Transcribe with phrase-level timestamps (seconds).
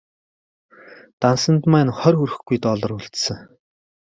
[1.21, 3.39] Дансанд маань хорь хүрэхгүй доллар үлдсэн.